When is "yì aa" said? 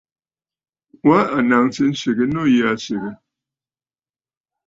2.53-2.75